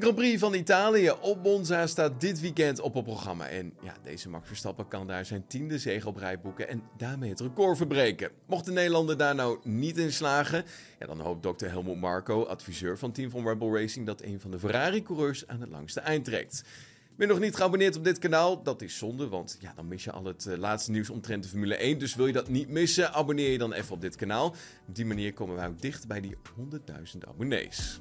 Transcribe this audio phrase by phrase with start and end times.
[0.00, 3.48] Grand Prix van Italië op Monza staat dit weekend op het programma.
[3.48, 7.30] En ja, deze Max Verstappen kan daar zijn tiende zege op rij boeken en daarmee
[7.30, 8.30] het record verbreken.
[8.46, 10.64] Mocht de Nederlander daar nou niet in slagen,
[10.98, 11.66] ja, dan hoopt Dr.
[11.66, 15.70] Helmut Marco, adviseur van team van Rebel Racing, dat een van de Ferrari-coureurs aan het
[15.70, 16.64] langste eind trekt.
[17.16, 18.62] Ben je nog niet geabonneerd op dit kanaal?
[18.62, 21.48] Dat is zonde, want ja, dan mis je al het eh, laatste nieuws omtrent de
[21.48, 21.98] Formule 1.
[21.98, 24.46] Dus wil je dat niet missen, abonneer je dan even op dit kanaal.
[24.88, 28.00] Op die manier komen wij ook dicht bij die 100.000 abonnees.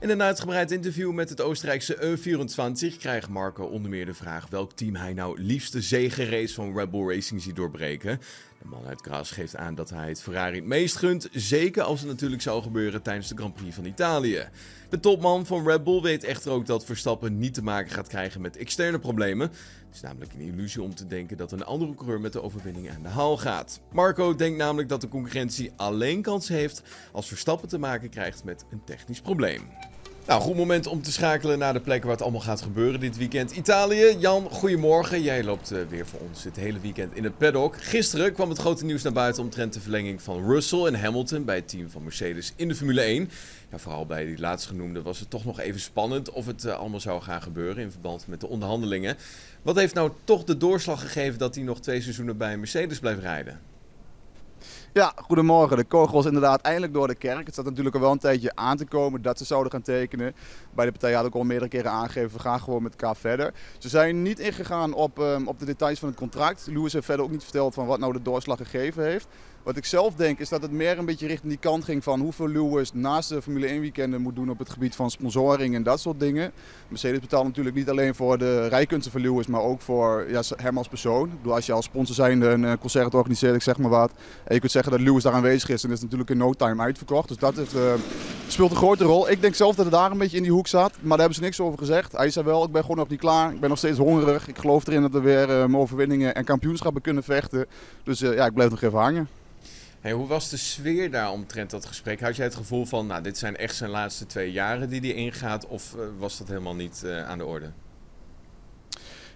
[0.00, 4.72] In een uitgebreid interview met het Oostenrijkse E24 krijgt Marco onder meer de vraag welk
[4.72, 8.20] team hij nou liefst de zegenrace van Red Bull Racing ziet doorbreken.
[8.70, 12.00] De man uit Gras geeft aan dat hij het Ferrari het meest gunt, zeker als
[12.00, 14.48] het natuurlijk zou gebeuren tijdens de Grand Prix van Italië.
[14.88, 18.40] De topman van Red Bull weet echter ook dat Verstappen niet te maken gaat krijgen
[18.40, 19.48] met externe problemen.
[19.86, 22.90] Het is namelijk een illusie om te denken dat een andere coureur met de overwinning
[22.90, 23.80] aan de haal gaat.
[23.92, 28.64] Marco denkt namelijk dat de concurrentie alleen kans heeft als Verstappen te maken krijgt met
[28.70, 29.62] een technisch probleem.
[30.26, 33.16] Nou, goed moment om te schakelen naar de plek waar het allemaal gaat gebeuren dit
[33.16, 33.50] weekend.
[33.50, 34.16] Italië.
[34.18, 35.22] Jan, goedemorgen.
[35.22, 37.82] Jij loopt uh, weer voor ons dit hele weekend in het paddock.
[37.82, 41.54] Gisteren kwam het grote nieuws naar buiten omtrent de verlenging van Russell en Hamilton bij
[41.54, 43.30] het team van Mercedes in de Formule 1.
[43.70, 47.00] Ja, vooral bij die laatstgenoemde was het toch nog even spannend of het uh, allemaal
[47.00, 49.16] zou gaan gebeuren in verband met de onderhandelingen.
[49.62, 53.20] Wat heeft nou toch de doorslag gegeven dat hij nog twee seizoenen bij Mercedes blijft
[53.20, 53.60] rijden?
[54.96, 55.76] Ja, goedemorgen.
[55.76, 57.44] De kogel is inderdaad eindelijk door de kerk.
[57.44, 60.34] Het staat natuurlijk al wel een tijdje aan te komen dat ze zouden gaan tekenen.
[60.74, 63.54] Bij de partij had ook al meerdere keren aangegeven, we gaan gewoon met elkaar verder.
[63.78, 66.66] Ze zijn niet ingegaan op, um, op de details van het contract.
[66.66, 69.28] Lewis heeft verder ook niet verteld van wat nou de doorslag gegeven heeft.
[69.66, 72.20] Wat ik zelf denk is dat het meer een beetje richting die kant ging van
[72.20, 75.82] hoeveel Lewis naast de Formule 1 weekenden moet doen op het gebied van sponsoring en
[75.82, 76.52] dat soort dingen.
[76.88, 80.78] Mercedes betaalt natuurlijk niet alleen voor de rijkunsten van Lewis, maar ook voor ja, hem
[80.78, 81.28] als persoon.
[81.28, 84.10] Ik bedoel, als je als sponsor zijnde een concert organiseert, ik zeg maar wat,
[84.44, 86.52] en je kunt zeggen dat Lewis daar aanwezig is, dan is het natuurlijk in no
[86.52, 87.28] time uitverkocht.
[87.28, 87.92] Dus dat is, uh,
[88.46, 89.30] speelt een grote rol.
[89.30, 91.36] Ik denk zelf dat het daar een beetje in die hoek zat, maar daar hebben
[91.36, 92.12] ze niks over gezegd.
[92.12, 94.48] Hij zei wel, ik ben gewoon nog niet klaar, ik ben nog steeds hongerig.
[94.48, 97.66] Ik geloof erin dat we weer uh, mijn overwinningen en kampioenschappen kunnen vechten.
[98.02, 99.28] Dus ja, ik blijf nog even hangen.
[100.12, 102.20] Hoe was de sfeer daar omtrent dat gesprek?
[102.20, 105.12] Had jij het gevoel van, nou, dit zijn echt zijn laatste twee jaren die hij
[105.12, 105.66] ingaat?
[105.66, 107.70] Of uh, was dat helemaal niet uh, aan de orde?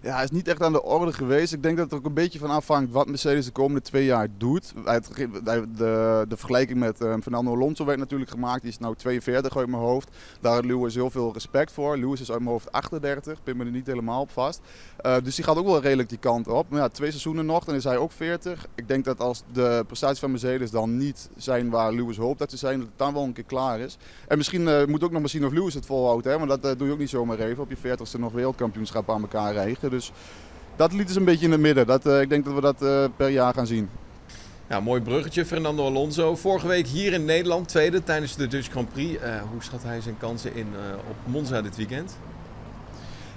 [0.02, 1.52] Ja, is niet echt aan de orde geweest.
[1.52, 4.28] Ik denk dat het ook een beetje van afhangt wat Mercedes de komende twee jaar
[4.38, 4.72] doet.
[4.84, 5.66] De,
[6.28, 8.62] de, vergelijking met um, Fernando Alonso werd natuurlijk gemaakt.
[8.62, 10.08] Die is nu 42 uit mijn hoofd.
[10.40, 11.96] Daar had Lewis heel veel respect voor.
[11.96, 13.42] Lewis is uit mijn hoofd 38.
[13.42, 14.60] Pin me er niet helemaal op vast.
[15.06, 16.68] Uh, dus die gaat ook wel redelijk die kant op.
[16.68, 18.66] Maar ja, twee seizoenen nog, dan is hij ook 40.
[18.74, 22.50] Ik denk dat als de prestaties van Mercedes dan niet zijn waar Lewis hoopt dat
[22.50, 23.96] ze zijn, dat het dan wel een keer klaar is.
[24.28, 26.24] En misschien uh, moet ook nog maar zien of Lewis het volhoudt.
[26.24, 26.38] Hè?
[26.38, 27.62] Want dat doe je ook niet zomaar even.
[27.62, 29.54] Op je 40ste nog wereldkampioenschap aan elkaar
[29.90, 30.12] Dus
[30.76, 31.86] dat liet is een beetje in het midden.
[31.86, 33.88] Dat, uh, ik denk dat we dat uh, per jaar gaan zien.
[34.68, 36.36] Ja, mooi bruggetje, Fernando Alonso.
[36.36, 39.22] Vorige week hier in Nederland, tweede tijdens de Dutch Grand Prix.
[39.22, 40.66] Uh, hoe schat hij zijn kansen in
[41.10, 42.16] op Monza dit weekend?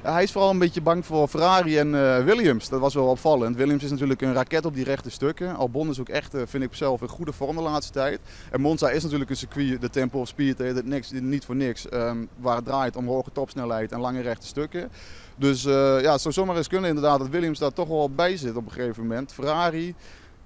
[0.03, 2.69] Hij is vooral een beetje bang voor Ferrari en uh, Williams.
[2.69, 3.55] Dat was wel opvallend.
[3.55, 5.55] Williams is natuurlijk een raket op die rechte stukken.
[5.55, 8.19] Albon is ook echt, uh, vind ik zelf, een goede vorm de laatste tijd.
[8.51, 11.85] En Monza is natuurlijk een circuit, de tempo of speed, het niks, niet voor niks.
[11.93, 14.89] Um, waar het draait om hoge topsnelheid en lange rechte stukken.
[15.35, 18.55] Dus ja, het zou zomaar eens kunnen inderdaad dat Williams daar toch wel bij zit
[18.55, 19.33] op een gegeven moment.
[19.33, 19.95] Ferrari,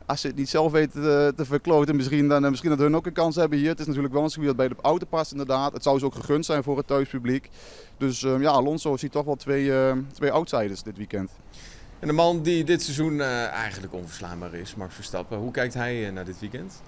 [0.08, 3.06] als ze het niet zelf weten te, te verkloten, misschien, dan, misschien dat hun ook
[3.06, 3.70] een kans hebben hier.
[3.70, 5.74] Het is natuurlijk wel een dat bij de auto past inderdaad.
[5.74, 7.50] Het zou ze ook gegund zijn voor het thuispubliek.
[7.98, 11.32] Dus uh, ja, Alonso ziet toch wel twee, uh, twee outsiders dit weekend.
[12.00, 15.38] En de man die dit seizoen uh, eigenlijk onverslaanbaar is, Max Verstappen.
[15.38, 16.82] Hoe kijkt hij naar dit weekend?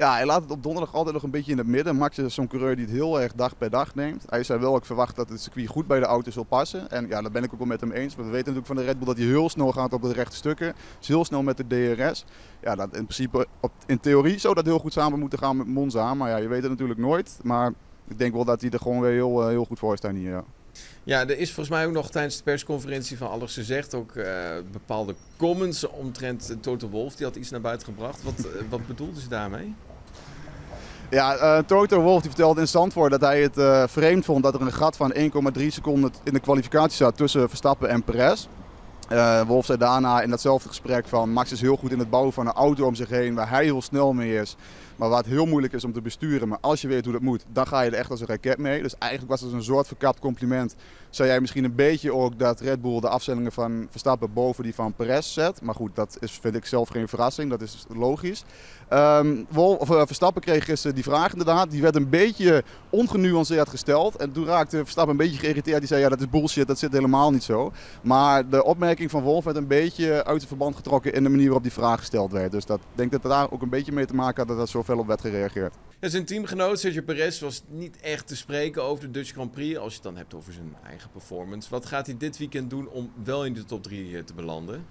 [0.00, 1.96] Ja, hij laat het op donderdag altijd nog een beetje in het midden.
[1.96, 4.24] Max is zo'n coureur die het heel erg dag per dag neemt.
[4.28, 6.90] Hij zei wel, ik verwacht dat het circuit goed bij de auto zal passen.
[6.90, 8.16] En ja, dat ben ik ook wel met hem eens.
[8.16, 10.12] Maar we weten natuurlijk van de Red Bull dat hij heel snel gaat op de
[10.12, 10.74] rechte stukken.
[10.98, 12.24] Dus heel snel met de DRS.
[12.62, 15.66] Ja, dat in principe, op, in theorie zou dat heel goed samen moeten gaan met
[15.66, 16.14] Monza.
[16.14, 17.38] Maar ja, je weet het natuurlijk nooit.
[17.42, 17.72] Maar
[18.08, 20.30] ik denk wel dat hij er gewoon weer heel, heel goed voor staat hier.
[20.30, 20.44] Ja.
[21.02, 23.94] Ja, er is volgens mij ook nog tijdens de persconferentie van alles gezegd.
[23.94, 24.24] Ook uh,
[24.72, 27.16] bepaalde comments omtrent Toto Wolf.
[27.16, 28.22] Die had iets naar buiten gebracht.
[28.22, 29.74] Wat, uh, wat bedoelde ze daarmee?
[31.10, 34.54] Ja, uh, Toto Wolf die vertelde in Zandvoort dat hij het uh, vreemd vond dat
[34.54, 38.46] er een gat van 1,3 seconden in de kwalificatie zat tussen Verstappen en Perez.
[39.12, 42.32] Uh, Wolf zei daarna in datzelfde gesprek van Max is heel goed in het bouwen
[42.32, 44.56] van een auto om zich heen waar hij heel snel mee is.
[45.00, 46.48] Maar het heel moeilijk is om te besturen.
[46.48, 48.58] Maar als je weet hoe dat moet, dan ga je er echt als een raket
[48.58, 48.82] mee.
[48.82, 50.74] Dus eigenlijk was het een soort verkapt compliment.
[51.10, 54.74] Zei jij misschien een beetje ook dat Red Bull de afzendingen van Verstappen boven die
[54.74, 55.62] van Perez zet.
[55.62, 57.50] Maar goed, dat is, vind ik zelf geen verrassing.
[57.50, 58.44] Dat is logisch.
[58.92, 59.46] Um,
[59.86, 61.70] Verstappen kreeg gisteren die vraag inderdaad.
[61.70, 64.16] Die werd een beetje ongenuanceerd gesteld.
[64.16, 65.78] En toen raakte Verstappen een beetje geïrriteerd.
[65.78, 67.72] Die zei ja dat is bullshit, dat zit helemaal niet zo.
[68.02, 71.44] Maar de opmerking van Wolf werd een beetje uit het verband getrokken in de manier
[71.44, 72.52] waarop die vraag gesteld werd.
[72.52, 74.68] Dus dat, ik denk dat daar ook een beetje mee te maken had dat dat
[74.68, 75.74] zo fel op werd gereageerd.
[76.00, 79.78] Ja, zijn teamgenoot Sergio Perez was niet echt te spreken over de Dutch Grand Prix.
[79.78, 81.70] Als je het dan hebt over zijn eigen performance.
[81.70, 84.84] Wat gaat hij dit weekend doen om wel in de top 3 te belanden?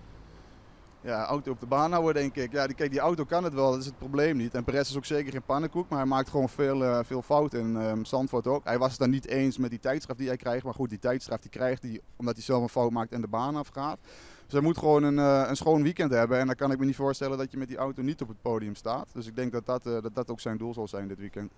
[1.01, 2.51] Ja, auto op de baan houden denk ik.
[2.51, 4.53] Ja, die, kijk, die auto kan het wel, dat is het probleem niet.
[4.53, 7.59] En Perez is ook zeker geen pannenkoek, maar hij maakt gewoon veel, uh, veel fouten.
[7.59, 8.63] En um, Zandvoort ook.
[8.63, 10.63] Hij was het dan niet eens met die tijdstraf die hij krijgt.
[10.63, 13.27] Maar goed, die tijdstraf die krijgt hij omdat hij zelf een fout maakt en de
[13.27, 13.99] baan afgaat.
[14.43, 16.39] Dus hij moet gewoon een, uh, een schoon weekend hebben.
[16.39, 18.41] En dan kan ik me niet voorstellen dat je met die auto niet op het
[18.41, 19.09] podium staat.
[19.13, 21.51] Dus ik denk dat dat, uh, dat, ook zijn doel zal zijn dit weekend.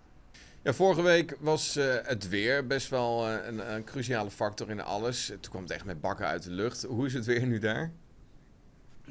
[0.64, 5.26] Ja, vorige week was het weer best wel een, een, cruciale factor in alles.
[5.26, 6.84] Toen kwam het echt met bakken uit de lucht.
[6.84, 7.92] Hoe is het weer nu daar?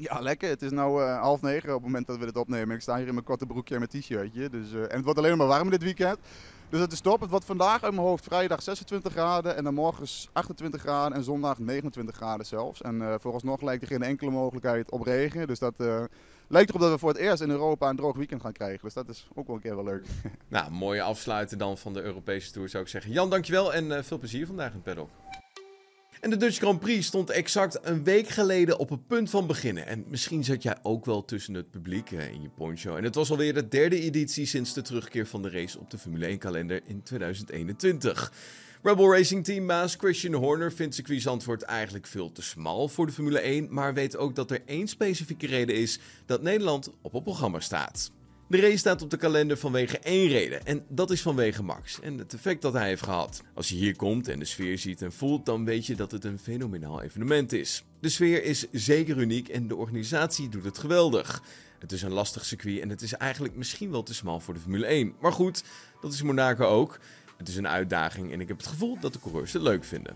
[0.09, 0.49] Ja, lekker.
[0.49, 2.75] Het is nu uh, half negen op het moment dat we dit opnemen.
[2.75, 4.49] Ik sta hier in mijn korte broekje en mijn t-shirtje.
[4.49, 6.17] Dus, en het wordt alleen maar warm dit weekend.
[6.69, 7.21] Dus het is top.
[7.21, 9.55] Het wordt vandaag uit mijn hoofd vrijdag 26 graden.
[9.55, 12.81] En dan morgen 28 graden en zondag 29 graden zelfs.
[12.81, 15.47] En vooralsnog lijkt er geen enkele mogelijkheid op regen.
[15.47, 15.73] Dus dat
[16.47, 18.79] lijkt erop dat we voor het eerst in Europa een droog weekend gaan krijgen.
[18.81, 20.05] Dus dat is ook wel een keer wel leuk.
[20.47, 23.11] Nou, mooie afsluiten dan van de Europese Tour zou ik zeggen.
[23.11, 25.09] Jan, dankjewel en uh, veel plezier vandaag in het paddock.
[26.21, 29.87] En de Dutch Grand Prix stond exact een week geleden op het punt van beginnen.
[29.87, 32.95] En misschien zat jij ook wel tussen het publiek in je poncho.
[32.95, 35.97] En het was alweer de derde editie sinds de terugkeer van de race op de
[35.97, 38.33] Formule 1 kalender in 2021.
[38.83, 43.11] Rebel Racing Team Maas Christian Horner vindt circuit Zandvoort eigenlijk veel te smal voor de
[43.11, 47.23] Formule 1, maar weet ook dat er één specifieke reden is dat Nederland op het
[47.23, 48.11] programma staat.
[48.51, 52.17] De race staat op de kalender vanwege één reden en dat is vanwege Max en
[52.17, 53.41] het effect dat hij heeft gehad.
[53.53, 56.25] Als je hier komt en de sfeer ziet en voelt, dan weet je dat het
[56.25, 57.83] een fenomenaal evenement is.
[57.99, 61.43] De sfeer is zeker uniek en de organisatie doet het geweldig.
[61.79, 64.59] Het is een lastig circuit en het is eigenlijk misschien wel te smal voor de
[64.59, 65.15] Formule 1.
[65.19, 65.63] Maar goed,
[66.01, 66.99] dat is Monaco ook.
[67.37, 70.15] Het is een uitdaging en ik heb het gevoel dat de coureurs het leuk vinden.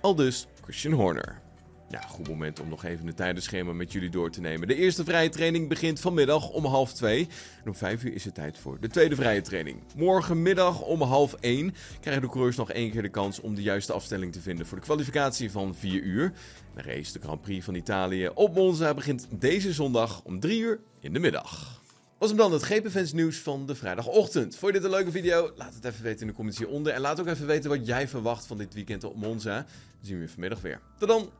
[0.00, 1.49] Al dus Christian Horner.
[1.90, 4.68] Ja, goed moment om nog even het tijdenschema met jullie door te nemen.
[4.68, 7.28] De eerste vrije training begint vanmiddag om half twee.
[7.62, 9.82] En om vijf uur is het tijd voor de tweede vrije training.
[9.96, 13.92] Morgenmiddag om half één krijgen de coureurs nog één keer de kans om de juiste
[13.92, 16.32] afstelling te vinden voor de kwalificatie van 4 uur.
[16.74, 20.80] De race, de Grand Prix van Italië op Monza, begint deze zondag om 3 uur
[21.00, 21.80] in de middag.
[22.18, 24.56] Was hem dan het GP-fans nieuws van de vrijdagochtend.
[24.56, 25.52] Vond je dit een leuke video?
[25.56, 26.92] Laat het even weten in de comments hieronder.
[26.92, 29.54] En laat ook even weten wat jij verwacht van dit weekend op Monza.
[29.54, 29.66] Dan
[30.02, 30.80] zien we je vanmiddag weer.
[30.98, 31.30] Tot dan.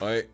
[0.00, 0.28] はい。